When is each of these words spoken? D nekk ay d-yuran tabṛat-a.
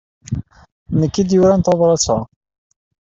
D 0.97 0.99
nekk 1.01 1.15
ay 1.19 1.25
d-yuran 1.25 1.61
tabṛat-a. 1.65 2.17